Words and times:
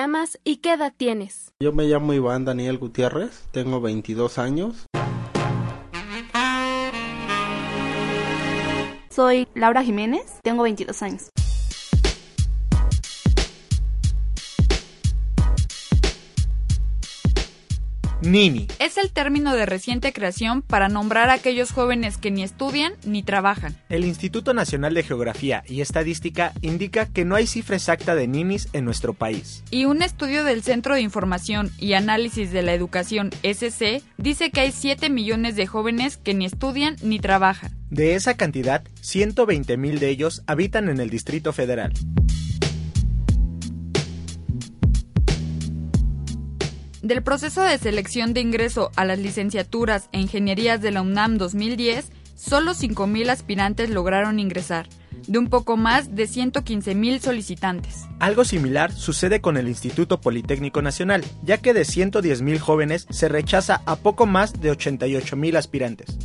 Llamas 0.00 0.38
y 0.44 0.56
qué 0.56 0.72
edad 0.72 0.94
tienes? 0.96 1.52
Yo 1.60 1.72
me 1.72 1.84
llamo 1.84 2.14
Iván 2.14 2.46
Daniel 2.46 2.78
Gutiérrez, 2.78 3.44
tengo 3.50 3.82
22 3.82 4.38
años. 4.38 4.86
Soy 9.10 9.46
Laura 9.54 9.82
Jiménez, 9.82 10.38
tengo 10.42 10.62
22 10.62 11.02
años. 11.02 11.30
Nini. 18.22 18.66
Es 18.78 18.98
el 18.98 19.10
término 19.10 19.54
de 19.54 19.66
reciente 19.66 20.12
creación 20.12 20.62
para 20.62 20.88
nombrar 20.88 21.30
a 21.30 21.34
aquellos 21.34 21.72
jóvenes 21.72 22.18
que 22.18 22.30
ni 22.30 22.42
estudian 22.42 22.92
ni 23.04 23.22
trabajan. 23.22 23.76
El 23.88 24.04
Instituto 24.04 24.52
Nacional 24.52 24.94
de 24.94 25.02
Geografía 25.02 25.62
y 25.66 25.80
Estadística 25.80 26.52
indica 26.60 27.06
que 27.06 27.24
no 27.24 27.34
hay 27.34 27.46
cifra 27.46 27.76
exacta 27.76 28.14
de 28.14 28.28
ninis 28.28 28.68
en 28.72 28.84
nuestro 28.84 29.14
país. 29.14 29.64
Y 29.70 29.86
un 29.86 30.02
estudio 30.02 30.44
del 30.44 30.62
Centro 30.62 30.94
de 30.94 31.00
Información 31.00 31.70
y 31.78 31.94
Análisis 31.94 32.52
de 32.52 32.62
la 32.62 32.74
Educación 32.74 33.30
SC 33.42 34.02
dice 34.18 34.50
que 34.50 34.60
hay 34.60 34.72
7 34.72 35.08
millones 35.08 35.56
de 35.56 35.66
jóvenes 35.66 36.18
que 36.18 36.34
ni 36.34 36.44
estudian 36.44 36.96
ni 37.02 37.18
trabajan. 37.20 37.72
De 37.90 38.14
esa 38.14 38.36
cantidad, 38.36 38.84
120 39.00 39.76
mil 39.76 39.98
de 39.98 40.10
ellos 40.10 40.42
habitan 40.46 40.88
en 40.88 41.00
el 41.00 41.10
Distrito 41.10 41.52
Federal. 41.52 41.92
Del 47.10 47.24
proceso 47.24 47.62
de 47.62 47.76
selección 47.76 48.34
de 48.34 48.40
ingreso 48.40 48.92
a 48.94 49.04
las 49.04 49.18
licenciaturas 49.18 50.08
e 50.12 50.20
ingenierías 50.20 50.80
de 50.80 50.92
la 50.92 51.02
UNAM 51.02 51.38
2010, 51.38 52.12
solo 52.36 52.70
5.000 52.70 53.30
aspirantes 53.30 53.90
lograron 53.90 54.38
ingresar, 54.38 54.88
de 55.26 55.36
un 55.40 55.48
poco 55.48 55.76
más 55.76 56.14
de 56.14 56.28
115.000 56.28 57.18
solicitantes. 57.18 58.06
Algo 58.20 58.44
similar 58.44 58.92
sucede 58.92 59.40
con 59.40 59.56
el 59.56 59.66
Instituto 59.66 60.20
Politécnico 60.20 60.82
Nacional, 60.82 61.24
ya 61.42 61.58
que 61.58 61.74
de 61.74 61.84
110 61.84 62.42
mil 62.42 62.60
jóvenes 62.60 63.08
se 63.10 63.28
rechaza 63.28 63.82
a 63.86 63.96
poco 63.96 64.26
más 64.26 64.60
de 64.60 64.70
88 64.70 65.34
mil 65.34 65.56
aspirantes. 65.56 66.16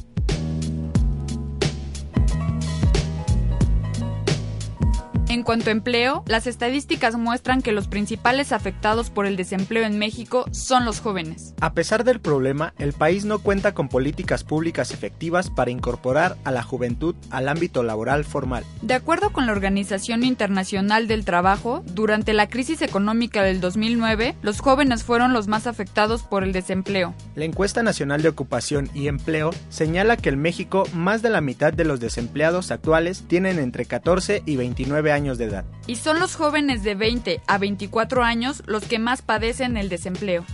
En 5.35 5.44
cuanto 5.44 5.69
a 5.69 5.73
empleo, 5.73 6.23
las 6.28 6.47
estadísticas 6.47 7.18
muestran 7.18 7.62
que 7.62 7.73
los 7.73 7.90
principales 7.90 8.53
afectados 8.53 9.09
por 9.09 9.25
el 9.25 9.35
desempleo 9.35 9.84
en 9.84 10.00
México 10.00 10.46
son 10.51 10.85
los 10.85 11.01
jóvenes. 11.01 11.53
A 11.59 11.73
pesar 11.73 12.06
del 12.06 12.22
problema, 12.22 12.73
el 12.78 12.94
país 12.94 13.25
no 13.25 13.40
cuenta 13.40 13.73
con 13.73 13.90
políticas 13.90 14.46
públicas 14.46 14.91
efectivas 14.91 15.50
para 15.50 15.72
incorporar 15.72 16.38
a 16.46 16.51
la 16.51 16.63
juventud 16.63 17.16
al 17.31 17.50
ámbito 17.50 17.84
laboral 17.84 18.23
formal. 18.23 18.63
De 18.81 18.94
acuerdo 18.94 19.34
con 19.34 19.46
la 19.46 19.51
Organización 19.51 20.23
Internacional 20.23 21.09
del 21.09 21.25
Trabajo, 21.25 21.84
durante 21.85 22.31
la 22.31 22.47
crisis 22.47 22.81
económica 22.81 23.44
del 23.44 23.59
2009, 23.59 24.38
los 24.41 24.62
jóvenes 24.62 25.03
fueron 25.03 25.34
los 25.34 25.50
más 25.50 25.67
afectados 25.67 26.23
por 26.23 26.46
el 26.46 26.53
desempleo. 26.53 27.13
La 27.35 27.44
encuesta 27.44 27.84
nacional 27.84 28.22
de 28.22 28.29
ocupación 28.29 28.90
y 28.94 29.09
empleo 29.09 29.50
señala 29.67 30.16
que 30.16 30.29
en 30.29 30.41
México 30.41 30.85
más 30.94 31.22
de 31.22 31.29
la 31.29 31.41
mitad 31.41 31.73
de 31.73 31.84
los 31.84 32.00
desempleados 32.00 32.72
actuales 32.72 33.25
tienen 33.28 33.59
entre 33.59 33.84
14 33.84 34.41
y 34.46 34.56
29 34.56 35.12
años 35.12 35.24
de 35.33 35.45
edad. 35.45 35.65
Y 35.87 35.95
son 35.95 36.19
los 36.19 36.35
jóvenes 36.35 36.83
de 36.83 36.95
20 36.95 37.41
a 37.47 37.57
24 37.57 38.23
años 38.23 38.63
los 38.67 38.85
que 38.85 38.99
más 38.99 39.21
padecen 39.21 39.77
el 39.77 39.89
desempleo. 39.89 40.45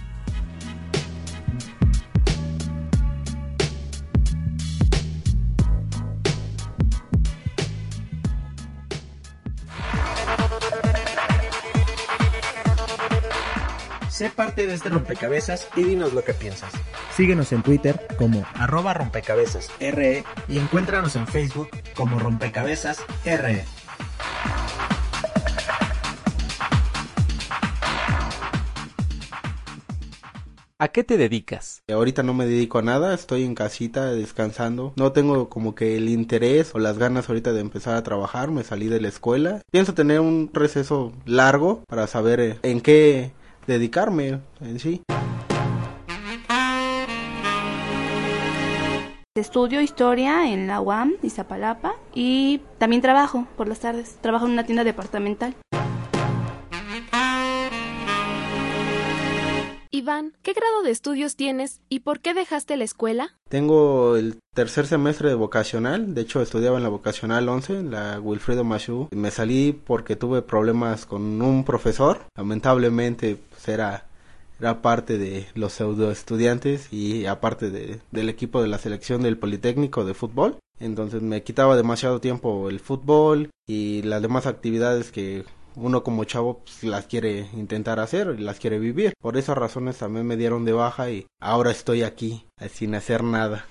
Sé 14.09 14.29
parte 14.29 14.67
de 14.67 14.75
este 14.75 14.89
rompecabezas 14.89 15.67
y 15.75 15.83
dinos 15.83 16.13
lo 16.13 16.23
que 16.23 16.35
piensas. 16.35 16.71
Síguenos 17.15 17.51
en 17.53 17.63
Twitter 17.63 17.99
como 18.19 18.45
arroba 18.53 18.93
rompecabezas 18.93 19.71
RE 19.79 20.23
y 20.47 20.59
encuéntranos 20.59 21.15
en 21.15 21.25
Facebook 21.25 21.69
como 21.95 22.19
rompecabezas 22.19 23.03
RE. 23.25 23.65
¿A 30.83 30.87
qué 30.87 31.03
te 31.03 31.15
dedicas? 31.15 31.83
Ahorita 31.93 32.23
no 32.23 32.33
me 32.33 32.47
dedico 32.47 32.79
a 32.79 32.81
nada, 32.81 33.13
estoy 33.13 33.43
en 33.43 33.53
casita 33.53 34.13
descansando. 34.13 34.93
No 34.95 35.11
tengo 35.11 35.47
como 35.47 35.75
que 35.75 35.95
el 35.95 36.09
interés 36.09 36.73
o 36.73 36.79
las 36.79 36.97
ganas 36.97 37.29
ahorita 37.29 37.53
de 37.53 37.61
empezar 37.61 37.95
a 37.95 38.01
trabajar, 38.01 38.49
me 38.49 38.63
salí 38.63 38.87
de 38.87 38.99
la 38.99 39.09
escuela. 39.09 39.61
Pienso 39.69 39.93
tener 39.93 40.21
un 40.21 40.49
receso 40.51 41.13
largo 41.23 41.83
para 41.87 42.07
saber 42.07 42.39
eh, 42.39 42.57
en 42.63 42.81
qué 42.81 43.31
dedicarme 43.67 44.41
en 44.59 44.79
sí. 44.79 45.03
Estudio 49.35 49.81
historia 49.81 50.51
en 50.51 50.65
la 50.65 50.81
UAM, 50.81 51.13
Izapalapa, 51.21 51.93
y 52.15 52.59
también 52.79 53.03
trabajo 53.03 53.45
por 53.55 53.67
las 53.67 53.81
tardes. 53.81 54.17
Trabajo 54.19 54.47
en 54.47 54.53
una 54.53 54.65
tienda 54.65 54.83
departamental. 54.83 55.53
Iván, 60.01 60.33
¿qué 60.41 60.53
grado 60.53 60.81
de 60.81 60.89
estudios 60.89 61.35
tienes 61.35 61.79
y 61.87 61.99
por 61.99 62.21
qué 62.21 62.33
dejaste 62.33 62.75
la 62.75 62.85
escuela? 62.85 63.35
Tengo 63.49 64.15
el 64.15 64.39
tercer 64.55 64.87
semestre 64.87 65.29
de 65.29 65.35
vocacional, 65.35 66.15
de 66.15 66.21
hecho 66.21 66.41
estudiaba 66.41 66.77
en 66.77 66.83
la 66.83 66.89
vocacional 66.89 67.47
11, 67.47 67.77
en 67.77 67.91
la 67.91 68.19
Wilfredo 68.19 68.63
Machu. 68.63 69.09
Me 69.11 69.29
salí 69.29 69.73
porque 69.73 70.15
tuve 70.15 70.41
problemas 70.41 71.05
con 71.05 71.39
un 71.43 71.63
profesor, 71.63 72.21
lamentablemente 72.35 73.37
pues 73.51 73.67
era 73.67 74.07
era 74.59 74.81
parte 74.81 75.19
de 75.19 75.47
los 75.55 75.73
pseudo 75.73 76.11
estudiantes 76.11 76.91
y 76.91 77.25
aparte 77.27 77.69
de, 77.69 77.99
del 78.11 78.29
equipo 78.29 78.61
de 78.61 78.67
la 78.67 78.77
selección 78.77 79.21
del 79.23 79.37
Politécnico 79.37 80.03
de 80.03 80.13
fútbol. 80.13 80.57
Entonces 80.79 81.21
me 81.21 81.43
quitaba 81.43 81.75
demasiado 81.75 82.21
tiempo 82.21 82.69
el 82.69 82.79
fútbol 82.79 83.49
y 83.67 84.01
las 84.03 84.21
demás 84.21 84.45
actividades 84.45 85.11
que 85.11 85.45
uno 85.75 86.03
como 86.03 86.23
chavo 86.23 86.59
pues, 86.59 86.83
las 86.83 87.05
quiere 87.05 87.47
intentar 87.53 87.99
hacer 87.99 88.35
y 88.37 88.41
las 88.41 88.59
quiere 88.59 88.79
vivir. 88.79 89.13
Por 89.19 89.37
esas 89.37 89.57
razones 89.57 89.97
también 89.97 90.25
me 90.25 90.37
dieron 90.37 90.65
de 90.65 90.73
baja 90.73 91.09
y 91.09 91.25
ahora 91.39 91.71
estoy 91.71 92.03
aquí 92.03 92.45
sin 92.69 92.95
hacer 92.95 93.23
nada. 93.23 93.65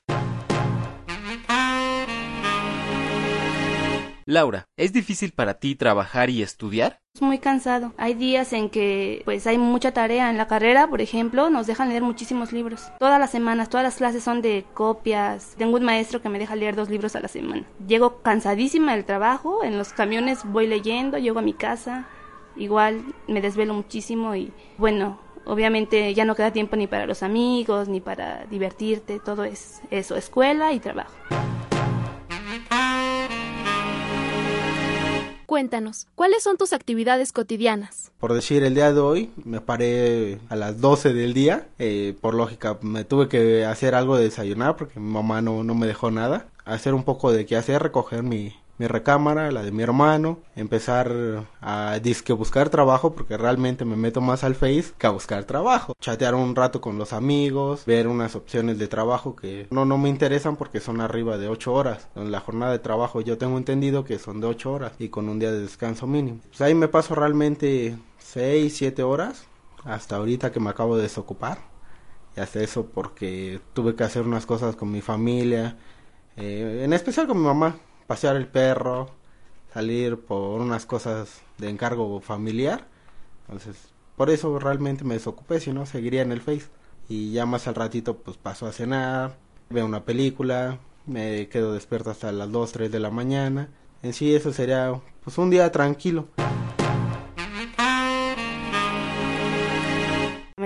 Laura, 4.30 4.68
¿es 4.76 4.92
difícil 4.92 5.32
para 5.32 5.54
ti 5.54 5.74
trabajar 5.74 6.30
y 6.30 6.40
estudiar? 6.40 7.00
Es 7.16 7.20
muy 7.20 7.38
cansado. 7.38 7.92
Hay 7.96 8.14
días 8.14 8.52
en 8.52 8.70
que 8.70 9.22
pues 9.24 9.44
hay 9.48 9.58
mucha 9.58 9.90
tarea 9.90 10.30
en 10.30 10.36
la 10.36 10.46
carrera, 10.46 10.86
por 10.86 11.00
ejemplo, 11.00 11.50
nos 11.50 11.66
dejan 11.66 11.88
leer 11.88 12.04
muchísimos 12.04 12.52
libros. 12.52 12.92
Todas 13.00 13.18
las 13.18 13.32
semanas, 13.32 13.68
todas 13.68 13.82
las 13.82 13.96
clases 13.96 14.22
son 14.22 14.40
de 14.40 14.64
copias. 14.72 15.56
Tengo 15.58 15.76
un 15.76 15.82
maestro 15.82 16.22
que 16.22 16.28
me 16.28 16.38
deja 16.38 16.54
leer 16.54 16.76
dos 16.76 16.90
libros 16.90 17.16
a 17.16 17.20
la 17.20 17.26
semana. 17.26 17.64
Llego 17.88 18.22
cansadísima 18.22 18.94
del 18.94 19.04
trabajo, 19.04 19.64
en 19.64 19.76
los 19.76 19.92
camiones 19.92 20.44
voy 20.44 20.68
leyendo, 20.68 21.18
llego 21.18 21.40
a 21.40 21.42
mi 21.42 21.52
casa, 21.52 22.06
igual 22.54 23.02
me 23.26 23.40
desvelo 23.40 23.74
muchísimo 23.74 24.36
y 24.36 24.52
bueno, 24.78 25.18
obviamente 25.44 26.14
ya 26.14 26.24
no 26.24 26.36
queda 26.36 26.52
tiempo 26.52 26.76
ni 26.76 26.86
para 26.86 27.06
los 27.06 27.24
amigos, 27.24 27.88
ni 27.88 28.00
para 28.00 28.46
divertirte, 28.46 29.18
todo 29.18 29.42
es 29.42 29.80
eso, 29.90 30.14
escuela 30.14 30.72
y 30.72 30.78
trabajo. 30.78 31.16
Cuéntanos, 35.50 36.06
¿cuáles 36.14 36.44
son 36.44 36.58
tus 36.58 36.72
actividades 36.72 37.32
cotidianas? 37.32 38.12
Por 38.20 38.34
decir, 38.34 38.62
el 38.62 38.76
día 38.76 38.92
de 38.92 39.00
hoy 39.00 39.32
me 39.44 39.60
paré 39.60 40.38
a 40.48 40.54
las 40.54 40.80
12 40.80 41.12
del 41.12 41.34
día. 41.34 41.66
Eh, 41.80 42.16
por 42.20 42.34
lógica, 42.34 42.78
me 42.82 43.02
tuve 43.02 43.28
que 43.28 43.64
hacer 43.64 43.96
algo 43.96 44.16
de 44.16 44.22
desayunar 44.22 44.76
porque 44.76 45.00
mi 45.00 45.10
mamá 45.10 45.42
no, 45.42 45.64
no 45.64 45.74
me 45.74 45.88
dejó 45.88 46.12
nada. 46.12 46.46
Hacer 46.64 46.94
un 46.94 47.02
poco 47.02 47.32
de 47.32 47.46
qué 47.46 47.56
hacer, 47.56 47.82
recoger 47.82 48.22
mi, 48.22 48.54
mi 48.80 48.86
recámara, 48.86 49.52
la 49.52 49.62
de 49.62 49.72
mi 49.72 49.82
hermano, 49.82 50.38
empezar 50.56 51.12
a 51.60 51.98
disque 52.02 52.32
buscar 52.32 52.70
trabajo 52.70 53.14
porque 53.14 53.36
realmente 53.36 53.84
me 53.84 53.94
meto 53.94 54.22
más 54.22 54.42
al 54.42 54.54
Face 54.54 54.94
que 54.96 55.06
a 55.06 55.10
buscar 55.10 55.44
trabajo. 55.44 55.92
Chatear 56.00 56.34
un 56.34 56.56
rato 56.56 56.80
con 56.80 56.96
los 56.96 57.12
amigos, 57.12 57.84
ver 57.84 58.08
unas 58.08 58.34
opciones 58.36 58.78
de 58.78 58.88
trabajo 58.88 59.36
que 59.36 59.66
no, 59.70 59.84
no 59.84 59.98
me 59.98 60.08
interesan 60.08 60.56
porque 60.56 60.80
son 60.80 61.02
arriba 61.02 61.36
de 61.36 61.48
8 61.48 61.70
horas. 61.74 62.08
En 62.16 62.32
la 62.32 62.40
jornada 62.40 62.72
de 62.72 62.78
trabajo 62.78 63.20
yo 63.20 63.36
tengo 63.36 63.58
entendido 63.58 64.06
que 64.06 64.18
son 64.18 64.40
de 64.40 64.46
8 64.46 64.72
horas 64.72 64.92
y 64.98 65.10
con 65.10 65.28
un 65.28 65.38
día 65.38 65.52
de 65.52 65.60
descanso 65.60 66.06
mínimo. 66.06 66.40
Pues 66.48 66.62
ahí 66.62 66.74
me 66.74 66.88
paso 66.88 67.14
realmente 67.14 67.98
6, 68.16 68.74
7 68.74 69.02
horas 69.02 69.44
hasta 69.84 70.16
ahorita 70.16 70.52
que 70.52 70.60
me 70.60 70.70
acabo 70.70 70.96
de 70.96 71.02
desocupar. 71.02 71.58
Y 72.34 72.40
hasta 72.40 72.62
eso 72.62 72.86
porque 72.86 73.60
tuve 73.74 73.94
que 73.94 74.04
hacer 74.04 74.22
unas 74.22 74.46
cosas 74.46 74.74
con 74.74 74.90
mi 74.90 75.02
familia, 75.02 75.76
eh, 76.38 76.80
en 76.82 76.94
especial 76.94 77.26
con 77.26 77.36
mi 77.36 77.44
mamá 77.44 77.76
pasear 78.10 78.34
el 78.34 78.48
perro, 78.48 79.08
salir 79.72 80.18
por 80.18 80.60
unas 80.60 80.84
cosas 80.84 81.42
de 81.58 81.68
encargo 81.68 82.20
familiar. 82.20 82.88
Entonces, 83.46 83.76
por 84.16 84.30
eso 84.30 84.58
realmente 84.58 85.04
me 85.04 85.14
desocupé, 85.14 85.60
si 85.60 85.70
no, 85.72 85.86
seguiría 85.86 86.22
en 86.22 86.32
el 86.32 86.40
Face. 86.40 86.66
Y 87.08 87.30
ya 87.30 87.46
más 87.46 87.68
al 87.68 87.76
ratito, 87.76 88.16
pues 88.16 88.36
paso 88.36 88.66
a 88.66 88.72
cenar, 88.72 89.36
veo 89.68 89.86
una 89.86 90.04
película, 90.04 90.80
me 91.06 91.48
quedo 91.50 91.72
despierto 91.72 92.10
hasta 92.10 92.32
las 92.32 92.50
2, 92.50 92.72
3 92.72 92.90
de 92.90 92.98
la 92.98 93.12
mañana. 93.12 93.68
En 94.02 94.12
sí, 94.12 94.34
eso 94.34 94.52
sería 94.52 95.00
pues 95.22 95.38
un 95.38 95.48
día 95.48 95.70
tranquilo. 95.70 96.26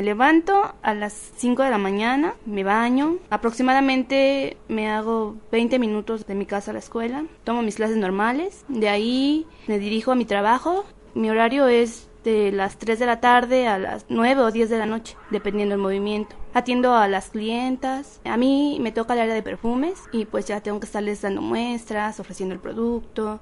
Levanto 0.04 0.74
a 0.82 0.94
las 0.94 1.12
5 1.36 1.62
de 1.62 1.70
la 1.70 1.78
mañana, 1.78 2.34
me 2.46 2.64
baño, 2.64 3.18
aproximadamente 3.30 4.56
me 4.68 4.88
hago 4.88 5.36
20 5.50 5.78
minutos 5.78 6.26
de 6.26 6.34
mi 6.34 6.46
casa 6.46 6.70
a 6.70 6.74
la 6.74 6.80
escuela, 6.80 7.24
tomo 7.44 7.62
mis 7.62 7.76
clases 7.76 7.96
normales, 7.96 8.64
de 8.68 8.88
ahí 8.88 9.46
me 9.66 9.78
dirijo 9.78 10.12
a 10.12 10.14
mi 10.16 10.24
trabajo, 10.24 10.84
mi 11.14 11.30
horario 11.30 11.68
es 11.68 12.08
de 12.24 12.50
las 12.52 12.78
3 12.78 12.98
de 12.98 13.06
la 13.06 13.20
tarde 13.20 13.68
a 13.68 13.78
las 13.78 14.06
9 14.08 14.42
o 14.42 14.50
10 14.50 14.70
de 14.70 14.78
la 14.78 14.86
noche, 14.86 15.16
dependiendo 15.30 15.74
del 15.74 15.82
movimiento. 15.82 16.36
Atiendo 16.54 16.94
a 16.94 17.06
las 17.06 17.30
clientas, 17.30 18.20
a 18.24 18.36
mí 18.36 18.78
me 18.80 18.92
toca 18.92 19.12
el 19.14 19.20
área 19.20 19.34
de 19.34 19.42
perfumes 19.42 20.02
y 20.12 20.24
pues 20.24 20.46
ya 20.46 20.60
tengo 20.60 20.80
que 20.80 20.86
estarles 20.86 21.22
dando 21.22 21.42
muestras, 21.42 22.18
ofreciendo 22.20 22.54
el 22.54 22.60
producto. 22.60 23.40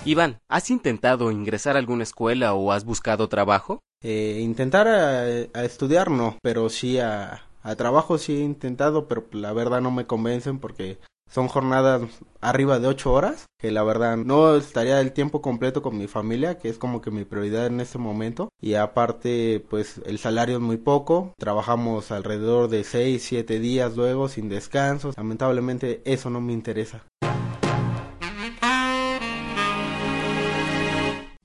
Iván, 0.06 0.42
¿has 0.50 0.70
intentado 0.70 1.32
ingresar 1.32 1.78
a 1.78 1.80
alguna 1.80 2.04
escuela 2.04 2.54
o 2.54 2.74
has 2.74 2.84
buscado 2.84 3.30
trabajo? 3.30 3.80
Eh, 4.02 4.40
intentar 4.42 4.86
a, 4.86 5.64
estudiar 5.64 6.12
no, 6.12 6.38
pero 6.42 6.68
sí 6.68 7.00
a, 7.00 7.44
a 7.62 7.76
trabajo 7.78 8.18
sí 8.18 8.34
he 8.36 8.42
intentado, 8.42 9.08
pero 9.08 9.26
la 9.32 9.54
verdad 9.54 9.80
no 9.80 9.92
me 9.92 10.06
convencen 10.06 10.60
porque 10.60 10.98
son 11.32 11.48
jornadas 11.48 12.02
arriba 12.42 12.80
de 12.80 12.88
ocho 12.90 13.14
horas, 13.14 13.46
que 13.58 13.72
la 13.72 13.84
verdad 13.84 14.18
no 14.18 14.58
estaría 14.58 15.00
el 15.00 15.14
tiempo 15.14 15.42
completo 15.42 15.82
con 15.82 15.98
mi 15.98 16.08
familia, 16.08 16.58
que 16.58 16.68
es 16.68 16.78
como 16.78 17.00
que 17.00 17.10
mi 17.10 17.24
prioridad 17.24 17.68
en 17.68 17.80
este 17.80 17.98
momento. 17.98 18.50
Y 18.60 18.74
aparte, 18.74 19.66
pues 19.70 20.02
el 20.06 20.20
salario 20.20 20.58
es 20.58 20.62
muy 20.62 20.78
poco, 20.78 21.34
trabajamos 21.38 22.12
alrededor 22.12 22.68
de 22.68 22.84
seis, 22.84 23.24
siete 23.24 23.60
días 23.60 23.96
luego 23.96 24.28
sin 24.28 24.50
descansos. 24.50 25.16
Lamentablemente 25.16 26.02
eso 26.04 26.30
no 26.30 26.42
me 26.42 26.52
interesa. 26.52 27.04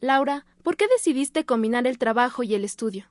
Laura, 0.09 0.47
¿por 0.63 0.79
qué 0.79 0.89
decidiste 0.89 1.45
combinar 1.45 1.87
el 1.87 1.99
trabajo 1.99 2.43
y 2.43 2.55
el 2.55 2.65
estudio? 2.65 3.05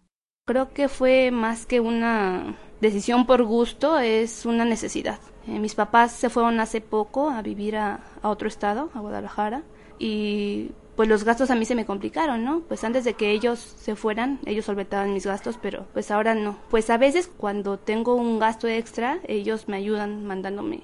Creo 0.48 0.74
que 0.74 0.90
fue 0.90 1.30
más 1.30 1.68
que 1.68 1.80
una 1.80 2.56
decisión 2.82 3.28
por 3.28 3.44
gusto, 3.44 4.00
es 4.00 4.48
una 4.48 4.66
necesidad. 4.66 5.20
Eh, 5.48 5.60
mis 5.60 5.76
papás 5.76 6.12
se 6.12 6.32
fueron 6.32 6.60
hace 6.60 6.82
poco 6.82 7.30
a 7.30 7.44
vivir 7.44 7.78
a, 7.78 8.00
a, 8.24 8.30
otro 8.30 8.48
estado, 8.48 8.90
a 8.96 9.00
Guadalajara, 9.00 9.62
y 10.00 10.72
pues 10.96 11.08
los 11.08 11.24
gastos 11.24 11.52
a 11.52 11.56
mí 11.56 11.66
se 11.66 11.76
me 11.76 11.86
complicaron, 11.86 12.44
¿no? 12.44 12.62
Pues 12.62 12.84
antes 12.84 13.04
de 13.04 13.14
que 13.14 13.30
ellos 13.30 13.60
se 13.60 13.96
fueran, 13.96 14.40
ellos 14.48 14.66
solventaban 14.66 15.14
mis 15.14 15.28
gastos, 15.28 15.60
pero 15.62 15.86
pues 15.94 16.10
ahora 16.10 16.34
no. 16.34 16.58
Pues 16.72 16.90
a 16.90 16.98
veces 16.98 17.28
cuando 17.28 17.78
tengo 17.78 18.16
un 18.16 18.40
gasto 18.40 18.68
extra, 18.68 19.20
ellos 19.28 19.68
me 19.68 19.78
ayudan 19.78 20.26
mandándome 20.26 20.82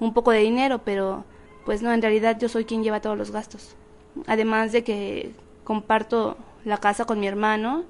un 0.00 0.12
poco 0.12 0.32
de 0.32 0.40
dinero, 0.40 0.80
pero 0.84 1.24
pues 1.64 1.82
no, 1.82 1.92
en 1.92 2.02
realidad 2.02 2.36
yo 2.40 2.48
soy 2.48 2.64
quien 2.64 2.82
lleva 2.82 3.00
todos 3.00 3.16
los 3.16 3.30
gastos. 3.30 3.76
Además 4.26 4.72
de 4.72 4.84
que 4.84 5.32
comparto 5.72 6.36
la 6.66 6.76
casa 6.76 7.06
con 7.06 7.18
mi 7.18 7.26
hermano 7.26 7.84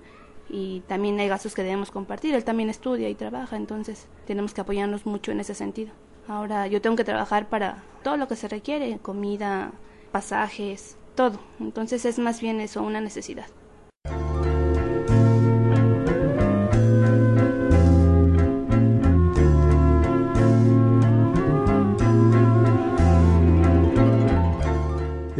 y 0.49 0.84
también 0.87 1.19
hay 1.19 1.26
gastos 1.26 1.52
que 1.52 1.64
debemos 1.64 1.90
compartir. 1.90 2.32
Él 2.32 2.44
también 2.44 2.70
estudia 2.70 3.08
y 3.08 3.17
trabaja, 3.17 3.56
entonces 3.56 4.06
tenemos 4.25 4.55
que 4.55 4.61
apoyarnos 4.61 5.05
mucho 5.05 5.32
en 5.32 5.40
ese 5.40 5.56
sentido. 5.56 5.90
Ahora 6.29 6.69
yo 6.69 6.81
tengo 6.81 6.94
que 6.94 7.02
trabajar 7.02 7.49
para 7.49 7.82
todo 8.05 8.17
lo 8.17 8.29
que 8.29 8.37
se 8.37 8.46
requiere, 8.46 9.00
comida, 9.02 9.73
pasajes, 10.12 10.96
todo. 11.17 11.40
Entonces 11.58 12.05
es 12.05 12.20
más 12.20 12.40
bien 12.40 12.61
eso, 12.61 12.84
una 12.84 13.00
necesidad. 13.00 13.46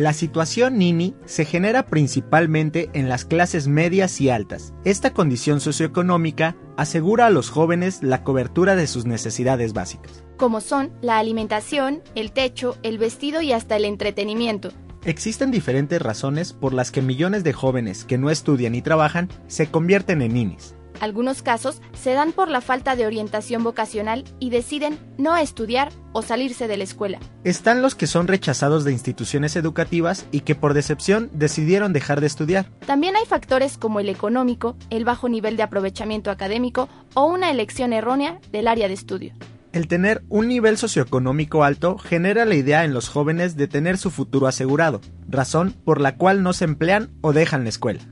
La 0.03 0.13
situación 0.13 0.79
Nini 0.79 1.15
se 1.27 1.45
genera 1.45 1.87
principalmente 1.87 2.91
en 2.93 3.09
las 3.09 3.25
clases 3.25 3.69
medias 3.69 4.21
y 4.21 4.31
altas. 4.31 4.75
Esta 4.85 5.13
condición 5.13 5.61
socioeconómica 5.61 6.57
asegura 6.77 7.27
a 7.27 7.31
los 7.31 7.51
jóvenes 7.51 8.03
la 8.03 8.25
cobertura 8.25 8.75
de 8.75 8.89
sus 8.89 9.07
necesidades 9.07 9.75
básicas. 9.75 10.25
Como 10.37 10.61
son 10.61 10.91
la 11.03 11.21
alimentación, 11.21 12.03
el 12.17 12.33
techo, 12.33 12.77
el 12.83 12.99
vestido 12.99 13.43
y 13.43 13.53
hasta 13.53 13.77
el 13.77 13.85
entretenimiento. 13.85 14.73
Existen 15.05 15.53
diferentes 15.53 16.03
razones 16.03 16.53
por 16.53 16.75
las 16.75 16.91
que 16.91 17.01
millones 17.01 17.45
de 17.45 17.53
jóvenes 17.53 18.05
que 18.05 18.19
no 18.19 18.29
estudian 18.29 18.75
y 18.75 18.83
trabajan 18.83 19.29
se 19.47 19.69
convierten 19.69 20.21
en 20.21 20.35
ninis. 20.35 20.75
Algunos 21.03 21.43
casos 21.43 21.83
se 22.01 22.13
dan 22.13 22.31
por 22.31 22.49
la 22.49 22.61
falta 22.61 22.95
de 22.95 23.07
orientación 23.07 23.65
vocacional 23.65 24.23
y 24.39 24.51
deciden 24.51 25.01
no 25.19 25.37
estudiar 25.37 25.91
o 26.13 26.23
salirse 26.23 26.69
de 26.69 26.77
la 26.77 26.85
escuela. 26.85 27.19
Están 27.43 27.83
los 27.83 27.97
que 27.97 28.07
son 28.07 28.29
rechazados 28.29 28.85
de 28.85 28.93
instituciones 28.93 29.57
educativas 29.57 30.27
y 30.31 30.43
que 30.43 30.55
por 30.55 30.75
decepción 30.75 31.29
decidieron 31.33 31.93
dejar 31.93 32.21
de 32.21 32.29
estudiar. 32.29 32.71
También 32.87 33.17
hay 33.17 33.27
factores 33.27 33.79
como 33.79 33.99
el 33.99 34.09
económico, 34.09 34.77
el 34.91 35.05
bajo 35.05 35.29
nivel 35.29 35.57
de 35.57 35.65
aprovechamiento 35.65 36.31
académico 36.31 36.89
o 37.15 37.27
una 37.27 37.51
elección 37.51 37.93
errónea 37.93 38.39
del 38.53 38.69
área 38.69 38.87
de 38.87 38.95
estudio. 38.95 39.35
El 39.73 39.89
tener 39.89 40.23
un 40.29 40.47
nivel 40.47 40.79
socioeconómico 40.79 41.65
alto 41.65 41.99
genera 41.99 42.45
la 42.45 42.55
idea 42.55 42.85
en 42.85 42.95
los 42.95 43.09
jóvenes 43.09 43.57
de 43.57 43.67
tener 43.67 43.99
su 43.99 44.13
futuro 44.13 44.47
asegurado, 44.47 45.01
razón 45.29 45.75
por 45.85 46.01
la 46.01 46.17
cual 46.17 46.45
no 46.45 46.53
se 46.53 46.65
emplean 46.65 47.11
o 47.23 47.33
dejan 47.33 47.65
la 47.65 47.71
escuela. 47.71 48.03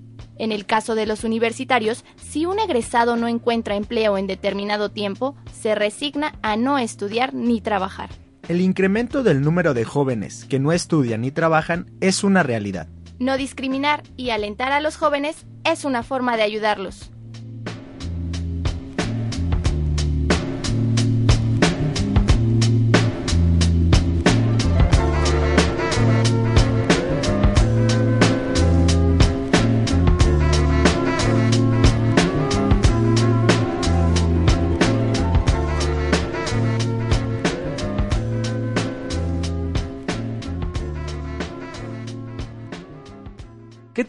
En 0.40 0.52
el 0.52 0.64
caso 0.64 0.94
de 0.94 1.04
los 1.04 1.22
universitarios, 1.22 2.02
si 2.16 2.46
un 2.46 2.58
egresado 2.58 3.14
no 3.14 3.28
encuentra 3.28 3.76
empleo 3.76 4.16
en 4.16 4.26
determinado 4.26 4.90
tiempo, 4.90 5.36
se 5.52 5.74
resigna 5.74 6.38
a 6.40 6.56
no 6.56 6.78
estudiar 6.78 7.34
ni 7.34 7.60
trabajar. 7.60 8.08
El 8.48 8.62
incremento 8.62 9.22
del 9.22 9.42
número 9.42 9.74
de 9.74 9.84
jóvenes 9.84 10.46
que 10.46 10.58
no 10.58 10.72
estudian 10.72 11.20
ni 11.20 11.30
trabajan 11.30 11.90
es 12.00 12.24
una 12.24 12.42
realidad. 12.42 12.88
No 13.18 13.36
discriminar 13.36 14.02
y 14.16 14.30
alentar 14.30 14.72
a 14.72 14.80
los 14.80 14.96
jóvenes 14.96 15.44
es 15.64 15.84
una 15.84 16.02
forma 16.02 16.38
de 16.38 16.44
ayudarlos. 16.44 17.10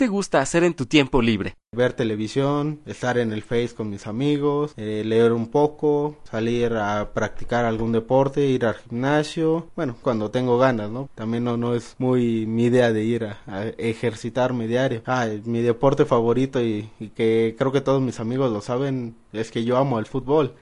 Te 0.01 0.07
gusta 0.07 0.41
hacer 0.41 0.63
en 0.63 0.73
tu 0.73 0.87
tiempo 0.87 1.21
libre? 1.21 1.53
Ver 1.71 1.93
televisión, 1.93 2.79
estar 2.87 3.19
en 3.19 3.31
el 3.31 3.43
Face 3.43 3.75
con 3.75 3.91
mis 3.91 4.07
amigos, 4.07 4.73
eh, 4.75 5.03
leer 5.05 5.31
un 5.31 5.49
poco, 5.49 6.17
salir 6.23 6.73
a 6.73 7.13
practicar 7.13 7.65
algún 7.65 7.91
deporte, 7.91 8.47
ir 8.47 8.65
al 8.65 8.73
gimnasio, 8.73 9.67
bueno, 9.75 9.95
cuando 10.01 10.31
tengo 10.31 10.57
ganas, 10.57 10.89
¿no? 10.89 11.07
También 11.13 11.43
no, 11.43 11.55
no 11.55 11.75
es 11.75 11.93
muy 11.99 12.47
mi 12.47 12.63
idea 12.63 12.91
de 12.91 13.03
ir 13.03 13.25
a, 13.25 13.41
a 13.45 13.67
ejercitarme 13.77 14.65
diario. 14.65 15.03
Ah, 15.05 15.27
mi 15.45 15.61
deporte 15.61 16.05
favorito 16.05 16.59
y 16.63 16.89
que 17.13 17.55
creo 17.55 17.71
que 17.71 17.81
todos 17.81 18.01
mis 18.01 18.19
amigos 18.19 18.51
lo 18.51 18.61
saben 18.61 19.15
es 19.33 19.51
que 19.51 19.63
yo 19.63 19.77
amo 19.77 19.99
el 19.99 20.07
fútbol. 20.07 20.55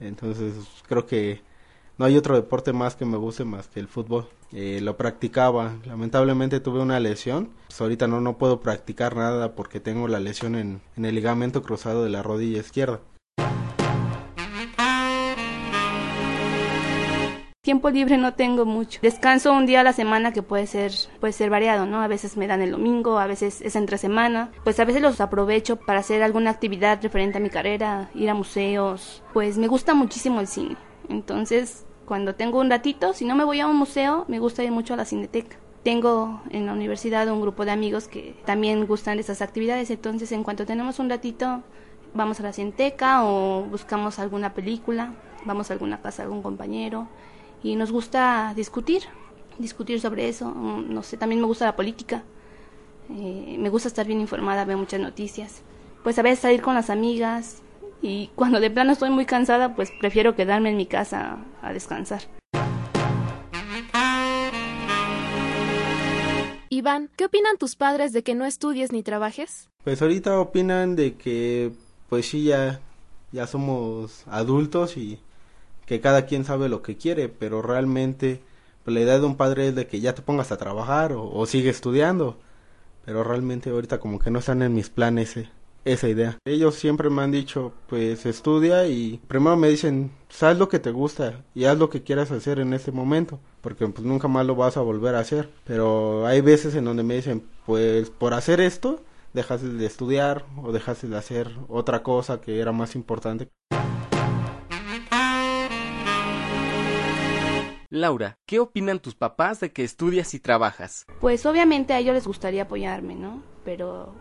Entonces 0.00 0.54
creo 0.88 1.06
que 1.06 1.40
no 2.02 2.06
hay 2.06 2.16
otro 2.16 2.34
deporte 2.34 2.72
más 2.72 2.96
que 2.96 3.04
me 3.04 3.16
guste 3.16 3.44
más 3.44 3.68
que 3.68 3.78
el 3.78 3.86
fútbol. 3.86 4.26
Eh, 4.50 4.80
lo 4.82 4.96
practicaba, 4.96 5.76
lamentablemente 5.84 6.58
tuve 6.58 6.80
una 6.80 6.98
lesión, 6.98 7.50
pues 7.68 7.80
ahorita 7.80 8.08
no, 8.08 8.20
no 8.20 8.38
puedo 8.38 8.60
practicar 8.60 9.14
nada 9.14 9.54
porque 9.54 9.78
tengo 9.78 10.08
la 10.08 10.18
lesión 10.18 10.56
en, 10.56 10.80
en 10.96 11.04
el 11.04 11.14
ligamento 11.14 11.62
cruzado 11.62 12.02
de 12.02 12.10
la 12.10 12.24
rodilla 12.24 12.58
izquierda. 12.58 12.98
Tiempo 17.62 17.88
libre 17.90 18.18
no 18.18 18.34
tengo 18.34 18.64
mucho. 18.64 18.98
Descanso 19.00 19.52
un 19.52 19.66
día 19.66 19.82
a 19.82 19.84
la 19.84 19.92
semana 19.92 20.32
que 20.32 20.42
puede 20.42 20.66
ser, 20.66 20.90
puede 21.20 21.32
ser 21.32 21.50
variado, 21.50 21.86
¿no? 21.86 22.02
A 22.02 22.08
veces 22.08 22.36
me 22.36 22.48
dan 22.48 22.62
el 22.62 22.72
domingo, 22.72 23.20
a 23.20 23.28
veces 23.28 23.60
es 23.60 23.76
entre 23.76 23.96
semana. 23.96 24.50
Pues 24.64 24.80
a 24.80 24.84
veces 24.84 25.02
los 25.02 25.20
aprovecho 25.20 25.76
para 25.76 26.00
hacer 26.00 26.24
alguna 26.24 26.50
actividad 26.50 27.00
referente 27.00 27.38
a 27.38 27.40
mi 27.40 27.48
carrera, 27.48 28.10
ir 28.16 28.28
a 28.28 28.34
museos. 28.34 29.22
Pues 29.32 29.56
me 29.56 29.68
gusta 29.68 29.94
muchísimo 29.94 30.40
el 30.40 30.48
cine. 30.48 30.76
Entonces, 31.08 31.86
cuando 32.06 32.34
tengo 32.34 32.60
un 32.60 32.70
ratito, 32.70 33.12
si 33.14 33.24
no 33.24 33.34
me 33.34 33.44
voy 33.44 33.60
a 33.60 33.66
un 33.66 33.76
museo, 33.76 34.24
me 34.28 34.38
gusta 34.38 34.62
ir 34.64 34.72
mucho 34.72 34.94
a 34.94 34.96
la 34.96 35.04
cineteca. 35.04 35.56
Tengo 35.82 36.40
en 36.50 36.66
la 36.66 36.72
universidad 36.72 37.28
un 37.28 37.40
grupo 37.40 37.64
de 37.64 37.72
amigos 37.72 38.06
que 38.08 38.36
también 38.44 38.86
gustan 38.86 39.16
de 39.16 39.22
esas 39.22 39.42
actividades, 39.42 39.90
entonces 39.90 40.30
en 40.32 40.44
cuanto 40.44 40.64
tenemos 40.66 40.98
un 40.98 41.10
ratito, 41.10 41.62
vamos 42.14 42.38
a 42.40 42.44
la 42.44 42.52
cineteca 42.52 43.24
o 43.24 43.62
buscamos 43.64 44.18
alguna 44.18 44.54
película, 44.54 45.14
vamos 45.44 45.70
a 45.70 45.74
alguna 45.74 46.00
casa 46.00 46.22
algún 46.22 46.42
compañero 46.42 47.08
y 47.62 47.74
nos 47.76 47.90
gusta 47.90 48.52
discutir, 48.54 49.02
discutir 49.58 50.00
sobre 50.00 50.28
eso. 50.28 50.46
Mm, 50.54 50.92
No 50.92 51.02
sé, 51.02 51.16
también 51.16 51.40
me 51.40 51.46
gusta 51.46 51.64
la 51.64 51.76
política, 51.76 52.22
eh, 53.10 53.56
me 53.58 53.68
gusta 53.68 53.88
estar 53.88 54.06
bien 54.06 54.20
informada, 54.20 54.64
veo 54.64 54.78
muchas 54.78 55.00
noticias. 55.00 55.62
Pues 56.02 56.18
a 56.18 56.22
veces 56.22 56.40
salir 56.40 56.62
con 56.62 56.74
las 56.74 56.90
amigas 56.90 57.62
y 58.02 58.30
cuando 58.34 58.60
de 58.60 58.70
plano 58.70 58.92
estoy 58.92 59.10
muy 59.10 59.24
cansada, 59.24 59.74
pues 59.74 59.92
prefiero 60.00 60.34
quedarme 60.34 60.70
en 60.70 60.76
mi 60.76 60.86
casa 60.86 61.38
a 61.62 61.72
descansar. 61.72 62.22
Iván, 66.68 67.10
¿qué 67.16 67.26
opinan 67.26 67.58
tus 67.58 67.76
padres 67.76 68.12
de 68.12 68.22
que 68.22 68.34
no 68.34 68.44
estudies 68.44 68.92
ni 68.92 69.02
trabajes? 69.02 69.68
Pues 69.84 70.02
ahorita 70.02 70.40
opinan 70.40 70.96
de 70.96 71.14
que 71.14 71.72
pues 72.08 72.28
sí 72.28 72.44
ya 72.44 72.80
ya 73.30 73.46
somos 73.46 74.24
adultos 74.26 74.96
y 74.96 75.18
que 75.86 76.00
cada 76.00 76.26
quien 76.26 76.44
sabe 76.44 76.68
lo 76.68 76.82
que 76.82 76.96
quiere, 76.96 77.28
pero 77.28 77.62
realmente 77.62 78.40
pues, 78.84 78.94
la 78.94 79.00
idea 79.00 79.18
de 79.18 79.26
un 79.26 79.36
padre 79.36 79.68
es 79.68 79.74
de 79.74 79.86
que 79.86 80.00
ya 80.00 80.14
te 80.14 80.22
pongas 80.22 80.52
a 80.52 80.58
trabajar 80.58 81.12
o, 81.12 81.30
o 81.30 81.46
sigue 81.46 81.70
estudiando, 81.70 82.38
pero 83.04 83.24
realmente 83.24 83.70
ahorita 83.70 83.98
como 83.98 84.18
que 84.18 84.30
no 84.30 84.38
están 84.38 84.62
en 84.62 84.74
mis 84.74 84.90
planes 84.90 85.36
eh, 85.36 85.48
esa 85.84 86.08
idea. 86.08 86.38
Ellos 86.44 86.74
siempre 86.74 87.10
me 87.10 87.22
han 87.22 87.32
dicho, 87.32 87.72
pues 87.88 88.26
estudia 88.26 88.86
y 88.86 89.20
primero 89.28 89.56
me 89.56 89.68
dicen, 89.68 90.10
haz 90.40 90.58
lo 90.58 90.68
que 90.68 90.78
te 90.78 90.90
gusta 90.90 91.44
y 91.54 91.64
haz 91.64 91.78
lo 91.78 91.90
que 91.90 92.02
quieras 92.02 92.30
hacer 92.30 92.58
en 92.58 92.72
este 92.72 92.92
momento, 92.92 93.40
porque 93.60 93.86
pues 93.86 94.06
nunca 94.06 94.28
más 94.28 94.46
lo 94.46 94.54
vas 94.54 94.76
a 94.76 94.80
volver 94.80 95.14
a 95.14 95.20
hacer. 95.20 95.50
Pero 95.64 96.26
hay 96.26 96.40
veces 96.40 96.74
en 96.74 96.84
donde 96.84 97.02
me 97.02 97.16
dicen, 97.16 97.44
pues 97.66 98.10
por 98.10 98.34
hacer 98.34 98.60
esto, 98.60 99.02
dejaste 99.32 99.68
de 99.68 99.86
estudiar 99.86 100.44
o 100.62 100.72
dejaste 100.72 101.08
de 101.08 101.16
hacer 101.16 101.50
otra 101.68 102.02
cosa 102.02 102.40
que 102.40 102.60
era 102.60 102.72
más 102.72 102.94
importante. 102.94 103.48
Laura, 107.94 108.38
¿qué 108.46 108.58
opinan 108.58 109.00
tus 109.00 109.14
papás 109.14 109.60
de 109.60 109.70
que 109.70 109.84
estudias 109.84 110.32
y 110.32 110.40
trabajas? 110.40 111.04
Pues 111.20 111.44
obviamente 111.44 111.92
a 111.92 111.98
ellos 111.98 112.14
les 112.14 112.26
gustaría 112.26 112.62
apoyarme, 112.62 113.14
¿no? 113.14 113.42
Pero 113.66 114.14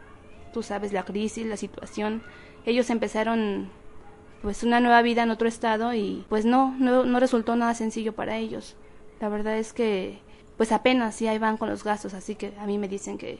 tú 0.51 0.63
sabes 0.63 0.93
la 0.93 1.03
crisis, 1.03 1.45
la 1.45 1.57
situación. 1.57 2.23
Ellos 2.65 2.89
empezaron 2.89 3.69
pues 4.41 4.63
una 4.63 4.79
nueva 4.79 5.01
vida 5.01 5.23
en 5.23 5.29
otro 5.29 5.47
estado 5.47 5.93
y 5.93 6.25
pues 6.29 6.45
no, 6.45 6.75
no, 6.79 7.05
no 7.05 7.19
resultó 7.19 7.55
nada 7.55 7.73
sencillo 7.73 8.13
para 8.13 8.37
ellos. 8.37 8.75
La 9.19 9.29
verdad 9.29 9.57
es 9.57 9.73
que 9.73 10.19
pues 10.57 10.71
apenas 10.71 11.15
sí 11.15 11.27
ahí 11.27 11.39
van 11.39 11.57
con 11.57 11.69
los 11.69 11.83
gastos, 11.83 12.13
así 12.13 12.35
que 12.35 12.53
a 12.59 12.65
mí 12.65 12.77
me 12.77 12.87
dicen 12.87 13.17
que, 13.17 13.39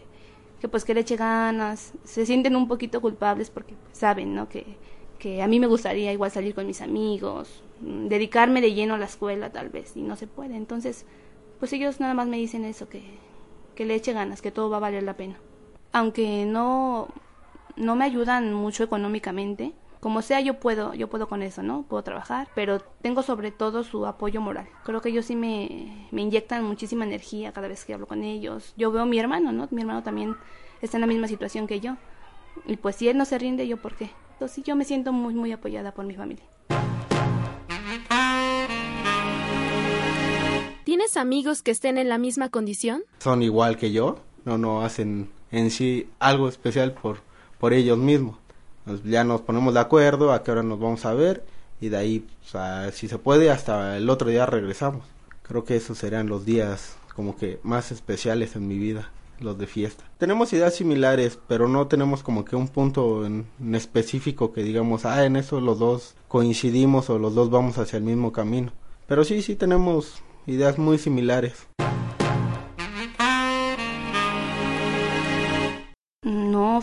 que 0.60 0.68
pues 0.68 0.86
que 0.86 0.94
le 0.94 1.02
eche 1.02 1.18
ganas, 1.18 1.94
se 2.04 2.26
sienten 2.26 2.56
un 2.56 2.68
poquito 2.68 3.02
culpables 3.02 3.50
porque 3.50 3.76
saben, 3.92 4.34
¿no? 4.34 4.50
Que, 4.50 4.78
que 5.20 5.42
a 5.42 5.48
mí 5.48 5.60
me 5.60 5.68
gustaría 5.68 6.12
igual 6.14 6.32
salir 6.32 6.56
con 6.56 6.66
mis 6.66 6.82
amigos, 6.82 7.64
mm, 7.82 8.08
dedicarme 8.08 8.62
de 8.62 8.74
lleno 8.74 8.96
a 8.96 8.98
la 8.98 9.06
escuela 9.06 9.52
tal 9.52 9.70
vez 9.70 9.96
y 9.96 10.02
no 10.02 10.16
se 10.16 10.28
puede. 10.28 10.56
Entonces, 10.56 11.06
pues 11.60 11.74
ellos 11.74 12.00
nada 12.00 12.16
más 12.16 12.28
me 12.28 12.38
dicen 12.38 12.66
eso, 12.66 12.90
que, 12.90 13.04
que 13.76 13.86
le 13.86 13.94
eche 13.96 14.14
ganas, 14.14 14.42
que 14.42 14.52
todo 14.52 14.70
va 14.70 14.78
a 14.78 14.82
valer 14.82 15.04
la 15.04 15.16
pena. 15.16 15.38
Aunque 15.94 16.46
no, 16.46 17.10
no 17.76 17.96
me 17.96 18.06
ayudan 18.06 18.54
mucho 18.54 18.84
económicamente, 18.84 19.74
como 20.00 20.24
sea 20.24 20.42
yo 20.42 20.60
puedo, 20.60 20.94
yo 20.96 21.10
puedo 21.10 21.30
con 21.30 21.44
eso, 21.44 21.62
¿no? 21.62 21.84
Puedo 21.84 22.04
trabajar, 22.04 22.48
pero 22.56 22.80
tengo 22.80 23.22
sobre 23.22 23.52
todo 23.52 23.84
su 23.84 24.08
apoyo 24.08 24.42
moral. 24.42 24.68
Creo 24.84 25.00
que 25.00 25.10
ellos 25.10 25.26
sí 25.26 25.36
me, 25.36 26.08
me 26.12 26.22
inyectan 26.22 26.64
muchísima 26.64 27.06
energía 27.06 27.52
cada 27.52 27.68
vez 27.68 27.86
que 27.86 27.94
hablo 27.94 28.08
con 28.08 28.24
ellos. 28.24 28.74
Yo 28.78 28.92
veo 28.92 29.04
a 29.04 29.06
mi 29.06 29.20
hermano, 29.20 29.52
¿no? 29.52 29.68
Mi 29.70 29.82
hermano 29.82 30.02
también 30.02 30.36
está 30.82 30.98
en 30.98 31.02
la 31.02 31.08
misma 31.08 31.28
situación 31.28 31.68
que 31.68 31.80
yo. 31.80 31.98
Y 32.66 32.78
pues 32.78 32.96
si 32.96 33.10
él 33.10 33.18
no 33.18 33.26
se 33.26 33.38
rinde, 33.38 33.68
¿yo 33.68 33.78
por 33.78 33.96
qué? 33.96 34.10
Entonces 34.34 34.64
yo 34.64 34.76
me 34.76 34.86
siento 34.86 35.14
muy, 35.14 35.36
muy 35.36 35.52
apoyada 35.52 35.94
por 35.94 36.06
mi 36.06 36.16
familia. 36.16 36.46
¿Tienes 40.84 41.16
amigos 41.16 41.62
que 41.62 41.70
estén 41.70 42.00
en 42.00 42.10
la 42.10 42.18
misma 42.18 42.50
condición? 42.50 43.04
Son 43.20 43.44
igual 43.44 43.78
que 43.78 43.92
yo, 43.92 44.18
no, 44.46 44.58
no 44.58 44.82
hacen 44.82 45.30
en 45.52 45.72
sí 45.72 46.10
algo 46.20 46.48
especial 46.48 46.94
por, 46.94 47.18
por 47.60 47.74
ellos 47.74 47.98
mismos. 47.98 48.38
Ya 49.06 49.24
nos 49.24 49.42
ponemos 49.42 49.74
de 49.74 49.80
acuerdo 49.80 50.34
a 50.34 50.44
qué 50.44 50.52
hora 50.52 50.64
nos 50.64 50.80
vamos 50.80 51.06
a 51.06 51.14
ver 51.14 51.44
y 51.80 51.90
de 51.90 51.98
ahí, 51.98 52.28
si 52.94 53.08
se 53.08 53.18
puede, 53.18 53.52
hasta 53.52 53.98
el 53.98 54.10
otro 54.10 54.30
día 54.30 54.46
regresamos. 54.46 55.04
Creo 55.42 55.66
que 55.66 55.76
esos 55.76 55.98
serán 55.98 56.28
los 56.28 56.46
días 56.46 56.96
como 57.16 57.36
que 57.36 57.60
más 57.64 57.92
especiales 57.92 58.56
en 58.56 58.68
mi 58.68 58.78
vida, 58.78 59.12
los 59.40 59.58
de 59.58 59.68
fiesta. 59.68 60.04
Tenemos 60.18 60.54
ideas 60.54 60.76
similares, 60.76 61.38
pero 61.48 61.68
no 61.68 61.88
tenemos 61.88 62.24
como 62.24 62.46
que 62.46 62.56
un 62.56 62.68
punto 62.68 63.26
en 63.26 63.46
específico 63.74 64.54
que 64.54 64.64
digamos, 64.64 65.06
ah, 65.06 65.26
en 65.26 65.36
eso 65.36 65.60
los 65.60 65.80
dos 65.80 66.16
coincidimos 66.28 67.10
o 67.10 67.20
los 67.20 67.36
dos 67.36 67.50
vamos 67.50 67.78
hacia 67.78 67.98
el 67.98 68.04
mismo 68.04 68.32
camino. 68.32 68.72
Pero 69.08 69.24
sí, 69.24 69.42
sí 69.42 69.56
tenemos 69.56 70.22
ideas 70.46 70.78
muy 70.78 70.98
similares. 70.98 71.68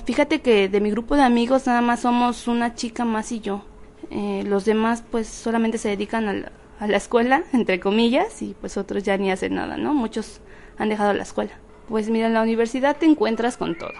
Fíjate 0.04 0.40
que 0.40 0.68
de 0.68 0.80
mi 0.80 0.90
grupo 0.90 1.16
de 1.16 1.22
amigos 1.22 1.66
nada 1.66 1.80
más 1.80 2.00
somos 2.00 2.48
una 2.48 2.74
chica 2.74 3.04
más 3.04 3.32
y 3.32 3.40
yo. 3.40 3.62
Eh, 4.10 4.42
los 4.46 4.64
demás 4.64 5.04
pues 5.10 5.28
solamente 5.28 5.78
se 5.78 5.88
dedican 5.88 6.28
a 6.28 6.32
la, 6.32 6.52
a 6.80 6.86
la 6.86 6.96
escuela, 6.96 7.44
entre 7.52 7.80
comillas, 7.80 8.42
y 8.42 8.54
pues 8.60 8.76
otros 8.76 9.02
ya 9.02 9.16
ni 9.16 9.30
hacen 9.30 9.54
nada, 9.54 9.76
¿no? 9.76 9.94
Muchos 9.94 10.40
han 10.78 10.88
dejado 10.88 11.12
la 11.12 11.22
escuela. 11.22 11.52
Pues 11.88 12.08
mira, 12.10 12.26
en 12.26 12.34
la 12.34 12.42
universidad 12.42 12.96
te 12.96 13.06
encuentras 13.06 13.56
con 13.56 13.76
todo. 13.76 13.94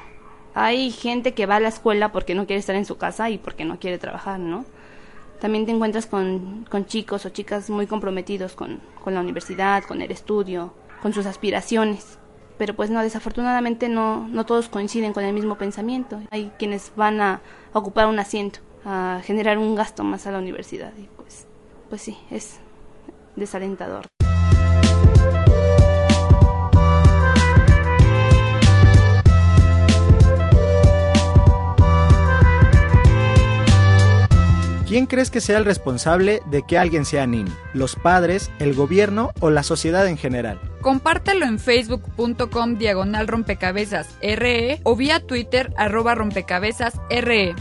Hay 0.55 0.91
gente 0.91 1.35
que 1.35 1.47
va 1.47 1.57
a 1.57 1.61
la 1.61 1.69
escuela 1.69 2.13
porque 2.13 2.35
no 2.35 2.47
quiere 2.47 2.61
estar 2.61 2.77
en 2.77 2.85
su 2.85 2.97
casa 2.97 3.31
y 3.31 3.39
porque 3.39 3.65
no 3.65 3.79
quiere 3.79 3.99
trabajar, 3.99 4.39
¿no? 4.39 4.65
También 5.41 5.67
te 5.67 5.73
encuentras 5.73 6.07
con, 6.07 6.67
con 6.69 6.87
chicos 6.87 7.25
o 7.25 7.31
chicas 7.31 7.71
muy 7.71 7.87
comprometidos 7.87 8.55
con, 8.55 8.81
con 9.03 9.15
la 9.15 9.21
universidad, 9.21 9.85
con 9.85 10.03
el 10.03 10.11
estudio, 10.11 10.75
con 11.01 11.13
sus 11.13 11.27
aspiraciones. 11.27 12.19
Pero 12.59 12.75
pues 12.75 12.91
no, 12.91 13.03
desafortunadamente 13.03 13.89
no, 13.89 14.27
no 14.29 14.45
todos 14.45 14.69
coinciden 14.69 15.13
con 15.13 15.25
el 15.25 15.33
mismo 15.33 15.57
pensamiento. 15.57 16.21
Hay 16.31 16.53
quienes 16.59 16.93
van 16.97 17.21
a 17.21 17.41
ocupar 17.73 18.09
un 18.09 18.19
asiento, 18.19 18.61
a 18.85 19.21
generar 19.25 19.59
un 19.59 19.75
gasto 19.75 20.05
más 20.05 20.27
a 20.27 20.33
la 20.33 20.39
universidad. 20.39 20.93
Y 20.99 21.09
pues, 21.17 21.47
pues 21.89 22.03
sí, 22.03 22.19
es 22.31 22.59
desalentador. 23.37 24.07
¿Quién 34.99 35.07
crees 35.07 35.31
que 35.31 35.41
sea 35.41 35.59
el 35.59 35.65
responsable 35.65 36.43
de 36.47 36.65
que 36.65 36.77
alguien 36.77 37.05
sea 37.05 37.25
niño? 37.29 37.57
¿Los 37.73 37.95
padres, 37.95 38.51
el 38.59 38.75
gobierno 38.75 39.31
o 39.39 39.49
la 39.49 39.63
sociedad 39.63 40.09
en 40.09 40.17
general? 40.17 40.61
Compártelo 40.81 41.47
en 41.47 41.61
facebook.com 41.61 42.79
diagonal 42.79 43.29
rompecabezas 43.29 44.09
RE 44.21 44.81
o 44.83 44.97
vía 44.97 45.21
Twitter 45.21 45.73
arroba 45.77 46.17
rompecabezas 46.17 46.95
RE. 47.11 47.55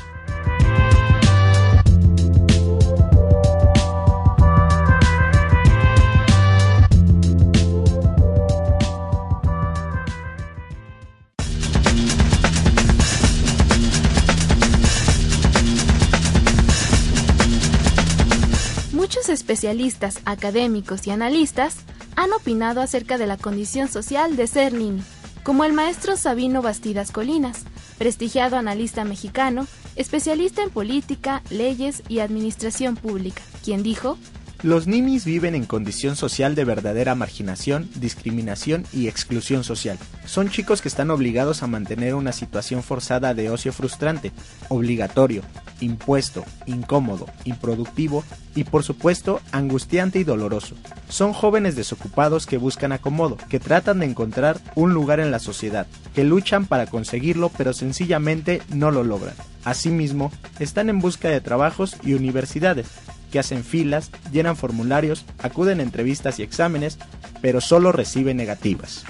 Especialistas, 19.48 20.20
académicos 20.26 21.08
y 21.08 21.12
analistas 21.12 21.78
han 22.18 22.34
opinado 22.34 22.82
acerca 22.82 23.18
de 23.18 23.28
la 23.28 23.38
condición 23.38 23.88
social 23.88 24.36
de 24.36 24.46
ser 24.46 24.74
niño, 24.74 25.02
como 25.44 25.64
el 25.64 25.72
maestro 25.72 26.18
Sabino 26.18 26.62
Bastidas 26.62 27.14
Colinas, 27.14 27.64
prestigiado 27.98 28.58
analista 28.58 29.06
mexicano, 29.06 29.66
especialista 29.96 30.64
en 30.64 30.70
política, 30.70 31.44
leyes 31.50 32.04
y 32.10 32.20
administración 32.20 32.98
pública, 32.98 33.42
quien 33.64 33.84
dijo 33.84 34.18
los 34.64 34.88
ninis 34.88 35.24
viven 35.26 35.56
en 35.56 35.66
condición 35.66 36.16
social 36.16 36.56
de 36.56 36.66
verdadera 36.66 37.16
marginación, 37.16 37.90
discriminación 37.96 38.86
y 38.92 39.08
exclusión 39.08 39.64
social. 39.64 39.98
Son 40.26 40.50
chicos 40.50 40.82
que 40.82 40.88
están 40.88 41.12
obligados 41.12 41.62
a 41.62 41.68
mantener 41.68 42.16
una 42.16 42.32
situación 42.32 42.82
forzada 42.82 43.34
de 43.34 43.50
ocio 43.50 43.72
frustrante, 43.72 44.32
obligatorio, 44.70 45.44
impuesto, 45.80 46.44
incómodo, 46.66 47.28
improductivo 47.46 48.24
y 48.56 48.64
por 48.64 48.84
supuesto 48.84 49.42
angustiante 49.52 50.20
y 50.20 50.24
doloroso. 50.24 50.76
Son 51.10 51.34
jóvenes 51.34 51.76
desocupados 51.76 52.48
que 52.48 52.58
buscan 52.58 52.92
acomodo, 52.92 53.38
que 53.50 53.60
tratan 53.60 54.00
de 54.00 54.08
encontrar 54.08 54.60
un 54.76 54.94
lugar 54.94 55.20
en 55.20 55.30
la 55.30 55.40
sociedad, 55.40 55.86
que 56.16 56.24
luchan 56.24 56.66
para 56.66 56.88
conseguirlo 56.88 57.52
pero 57.56 57.74
sencillamente 57.74 58.62
no 58.70 58.90
lo 58.90 59.04
logran. 59.04 59.36
Asimismo, 59.64 60.32
están 60.60 60.90
en 60.90 61.00
busca 61.00 61.30
de 61.30 61.42
trabajos 61.42 61.98
y 62.04 62.14
universidades, 62.14 62.88
que 63.32 63.40
hacen 63.40 63.64
filas, 63.64 64.12
llenan 64.32 64.56
formularios, 64.56 65.26
acuden 65.40 65.80
a 65.80 65.84
entrevistas 65.84 66.40
y 66.40 66.44
exámenes, 66.44 66.98
pero 67.42 67.62
solo 67.62 67.92
reciben 67.92 68.38
negativas. 68.38 69.06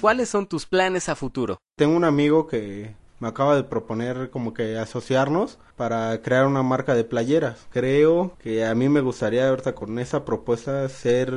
¿Cuáles 0.00 0.30
son 0.30 0.46
tus 0.46 0.64
planes 0.64 1.10
a 1.10 1.14
futuro? 1.14 1.58
Tengo 1.76 1.94
un 1.94 2.04
amigo 2.04 2.46
que 2.46 2.94
me 3.18 3.28
acaba 3.28 3.54
de 3.54 3.64
proponer 3.64 4.30
como 4.30 4.54
que 4.54 4.78
asociarnos 4.78 5.58
para 5.76 6.22
crear 6.22 6.46
una 6.46 6.62
marca 6.62 6.94
de 6.94 7.04
playeras. 7.04 7.66
Creo 7.70 8.34
que 8.38 8.64
a 8.64 8.74
mí 8.74 8.88
me 8.88 9.02
gustaría 9.02 9.46
ahorita 9.46 9.74
con 9.74 9.98
esa 9.98 10.24
propuesta 10.24 10.88
ser 10.88 11.34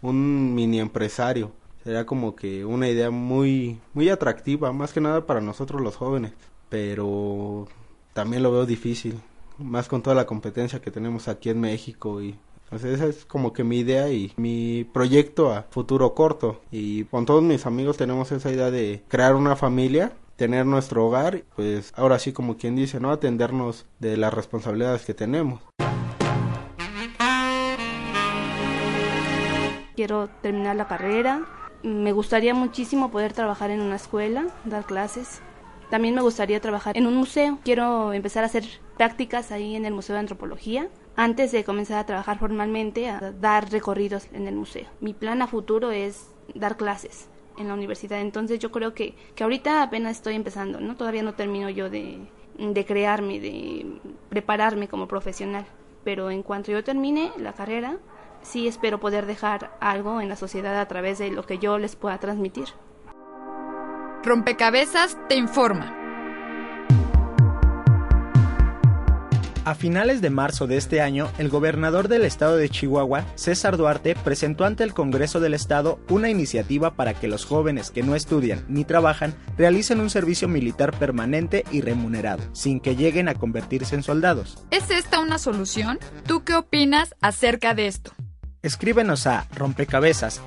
un 0.00 0.54
mini 0.54 0.80
empresario 0.80 1.52
Sería 1.86 2.04
como 2.04 2.34
que 2.34 2.64
una 2.64 2.88
idea 2.88 3.12
muy, 3.12 3.78
muy 3.94 4.08
atractiva, 4.08 4.72
más 4.72 4.92
que 4.92 5.00
nada 5.00 5.24
para 5.24 5.40
nosotros 5.40 5.80
los 5.80 5.94
jóvenes. 5.94 6.32
Pero 6.68 7.68
también 8.12 8.42
lo 8.42 8.50
veo 8.50 8.66
difícil, 8.66 9.20
más 9.56 9.86
con 9.86 10.02
toda 10.02 10.16
la 10.16 10.26
competencia 10.26 10.80
que 10.80 10.90
tenemos 10.90 11.28
aquí 11.28 11.48
en 11.48 11.60
México 11.60 12.20
y 12.20 12.36
esa 12.72 13.06
es 13.06 13.24
como 13.24 13.52
que 13.52 13.62
mi 13.62 13.78
idea 13.78 14.10
y 14.10 14.32
mi 14.36 14.82
proyecto 14.82 15.52
a 15.52 15.62
futuro 15.70 16.12
corto. 16.12 16.60
Y 16.72 17.04
con 17.04 17.24
todos 17.24 17.44
mis 17.44 17.66
amigos 17.66 17.96
tenemos 17.96 18.32
esa 18.32 18.50
idea 18.50 18.72
de 18.72 19.04
crear 19.06 19.36
una 19.36 19.54
familia, 19.54 20.12
tener 20.34 20.66
nuestro 20.66 21.06
hogar, 21.06 21.44
pues 21.54 21.92
ahora 21.94 22.18
sí 22.18 22.32
como 22.32 22.56
quien 22.56 22.74
dice, 22.74 22.98
¿no? 22.98 23.12
Atendernos 23.12 23.86
de 24.00 24.16
las 24.16 24.34
responsabilidades 24.34 25.04
que 25.04 25.14
tenemos. 25.14 25.62
Quiero 29.94 30.28
terminar 30.42 30.74
la 30.74 30.88
carrera, 30.88 31.65
me 31.86 32.10
gustaría 32.10 32.52
muchísimo 32.52 33.12
poder 33.12 33.32
trabajar 33.32 33.70
en 33.70 33.80
una 33.80 33.94
escuela, 33.94 34.48
dar 34.64 34.84
clases. 34.84 35.40
También 35.88 36.16
me 36.16 36.20
gustaría 36.20 36.60
trabajar 36.60 36.96
en 36.96 37.06
un 37.06 37.14
museo. 37.14 37.60
Quiero 37.62 38.12
empezar 38.12 38.42
a 38.42 38.46
hacer 38.46 38.64
prácticas 38.96 39.52
ahí 39.52 39.76
en 39.76 39.84
el 39.84 39.94
Museo 39.94 40.14
de 40.14 40.20
Antropología 40.20 40.88
antes 41.14 41.52
de 41.52 41.62
comenzar 41.62 41.98
a 41.98 42.06
trabajar 42.06 42.40
formalmente, 42.40 43.08
a 43.08 43.32
dar 43.40 43.70
recorridos 43.70 44.26
en 44.32 44.48
el 44.48 44.56
museo. 44.56 44.86
Mi 45.00 45.14
plan 45.14 45.42
a 45.42 45.46
futuro 45.46 45.92
es 45.92 46.28
dar 46.56 46.76
clases 46.76 47.28
en 47.56 47.68
la 47.68 47.74
universidad. 47.74 48.20
Entonces 48.20 48.58
yo 48.58 48.72
creo 48.72 48.92
que, 48.92 49.14
que 49.36 49.44
ahorita 49.44 49.84
apenas 49.84 50.16
estoy 50.16 50.34
empezando, 50.34 50.80
¿no? 50.80 50.96
Todavía 50.96 51.22
no 51.22 51.34
termino 51.34 51.70
yo 51.70 51.88
de, 51.88 52.18
de 52.58 52.84
crearme, 52.84 53.38
de 53.38 54.00
prepararme 54.28 54.88
como 54.88 55.06
profesional. 55.06 55.64
Pero 56.02 56.32
en 56.32 56.42
cuanto 56.42 56.72
yo 56.72 56.82
termine 56.82 57.30
la 57.38 57.52
carrera, 57.52 57.96
sí 58.46 58.68
espero 58.68 59.00
poder 59.00 59.26
dejar 59.26 59.76
algo 59.80 60.20
en 60.20 60.28
la 60.28 60.36
sociedad 60.36 60.78
a 60.78 60.88
través 60.88 61.18
de 61.18 61.30
lo 61.30 61.44
que 61.44 61.58
yo 61.58 61.78
les 61.78 61.96
pueda 61.96 62.18
transmitir. 62.18 62.68
Rompecabezas 64.22 65.16
te 65.28 65.36
informa. 65.36 66.06
A 69.66 69.74
finales 69.74 70.20
de 70.20 70.30
marzo 70.30 70.68
de 70.68 70.76
este 70.76 71.00
año, 71.00 71.28
el 71.38 71.48
gobernador 71.48 72.06
del 72.06 72.24
estado 72.24 72.56
de 72.56 72.68
Chihuahua, 72.68 73.24
César 73.34 73.76
Duarte, 73.76 74.14
presentó 74.14 74.64
ante 74.64 74.84
el 74.84 74.94
Congreso 74.94 75.40
del 75.40 75.54
Estado 75.54 75.98
una 76.08 76.30
iniciativa 76.30 76.94
para 76.94 77.14
que 77.14 77.26
los 77.26 77.44
jóvenes 77.44 77.90
que 77.90 78.04
no 78.04 78.14
estudian 78.14 78.64
ni 78.68 78.84
trabajan 78.84 79.34
realicen 79.58 79.98
un 79.98 80.08
servicio 80.08 80.46
militar 80.46 80.96
permanente 80.96 81.64
y 81.72 81.80
remunerado, 81.80 82.44
sin 82.52 82.78
que 82.78 82.94
lleguen 82.94 83.28
a 83.28 83.34
convertirse 83.34 83.96
en 83.96 84.04
soldados. 84.04 84.64
¿Es 84.70 84.88
esta 84.90 85.18
una 85.18 85.36
solución? 85.36 85.98
¿Tú 86.28 86.44
qué 86.44 86.54
opinas 86.54 87.16
acerca 87.20 87.74
de 87.74 87.88
esto? 87.88 88.12
Escríbenos 88.66 89.28
a 89.28 89.46
rompecabezas 89.54 90.42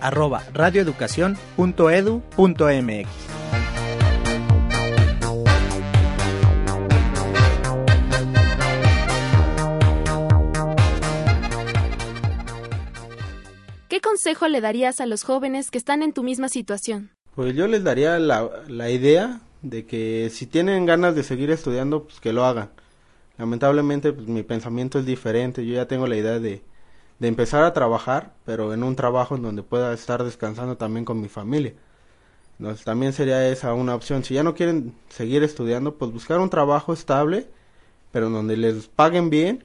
¿Qué 13.87 14.01
consejo 14.01 14.49
le 14.49 14.59
darías 14.59 14.99
a 14.99 15.05
los 15.05 15.23
jóvenes 15.23 15.71
que 15.71 15.77
están 15.77 16.03
en 16.03 16.11
tu 16.11 16.21
misma 16.21 16.49
situación? 16.49 17.11
Pues 17.35 17.55
yo 17.55 17.67
les 17.67 17.85
daría 17.85 18.19
la, 18.19 18.49
la 18.67 18.89
idea 18.89 19.39
de 19.61 19.85
que 19.85 20.29
si 20.29 20.45
tienen 20.45 20.85
ganas 20.85 21.15
de 21.15 21.23
seguir 21.23 21.51
estudiando, 21.51 22.03
pues 22.03 22.19
que 22.19 22.33
lo 22.33 22.43
hagan. 22.43 22.69
Lamentablemente, 23.37 24.11
pues 24.11 24.27
mi 24.27 24.43
pensamiento 24.43 24.99
es 24.99 25.05
diferente. 25.05 25.65
Yo 25.65 25.75
ya 25.75 25.87
tengo 25.87 26.05
la 26.05 26.17
idea 26.17 26.37
de, 26.39 26.61
de 27.19 27.27
empezar 27.27 27.63
a 27.63 27.73
trabajar, 27.73 28.33
pero 28.45 28.73
en 28.73 28.83
un 28.83 28.95
trabajo 28.95 29.35
en 29.35 29.41
donde 29.41 29.63
pueda 29.63 29.93
estar 29.93 30.23
descansando 30.23 30.77
también 30.77 31.05
con 31.05 31.21
mi 31.21 31.27
familia. 31.27 31.73
Entonces, 32.57 32.83
también 32.83 33.13
sería 33.13 33.47
esa 33.49 33.73
una 33.73 33.95
opción. 33.95 34.23
Si 34.23 34.33
ya 34.33 34.43
no 34.43 34.55
quieren 34.55 34.93
seguir 35.09 35.43
estudiando, 35.43 35.95
pues 35.95 36.11
buscar 36.11 36.39
un 36.39 36.49
trabajo 36.49 36.93
estable, 36.93 37.47
pero 38.11 38.27
en 38.27 38.33
donde 38.33 38.57
les 38.57 38.87
paguen 38.87 39.29
bien 39.29 39.63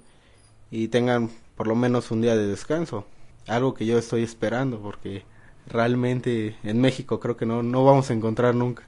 y 0.71 0.89
tengan 0.89 1.31
por 1.57 1.67
lo 1.67 1.75
menos 1.75 2.11
un 2.11 2.21
día 2.21 2.37
de 2.37 2.47
descanso. 2.47 3.07
Algo 3.47 3.75
que 3.75 3.87
yo 3.87 3.99
estoy 3.99 4.23
esperando 4.23 4.81
porque 4.81 5.25
realmente 5.67 6.57
en 6.63 6.81
México 6.81 7.21
creo 7.21 7.37
que 7.37 7.47
no, 7.47 7.63
no 7.63 7.85
vamos 7.85 8.11
a 8.11 8.15
encontrar 8.15 8.55
nunca. 8.55 8.85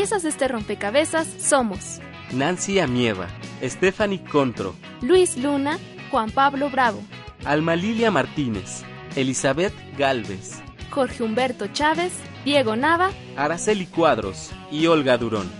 piezas 0.00 0.22
de 0.22 0.30
este 0.30 0.48
rompecabezas 0.48 1.28
somos 1.38 2.00
Nancy 2.32 2.78
Amieva, 2.78 3.28
Stephanie 3.62 4.24
Contro, 4.24 4.74
Luis 5.02 5.36
Luna, 5.36 5.78
Juan 6.10 6.30
Pablo 6.30 6.70
Bravo, 6.70 7.02
Alma 7.44 7.76
Lilia 7.76 8.10
Martínez, 8.10 8.82
Elizabeth 9.14 9.74
Galvez, 9.98 10.62
Jorge 10.90 11.22
Humberto 11.22 11.66
Chávez, 11.66 12.14
Diego 12.46 12.76
Nava, 12.76 13.10
Araceli 13.36 13.84
Cuadros 13.84 14.52
y 14.72 14.86
Olga 14.86 15.18
Durón. 15.18 15.59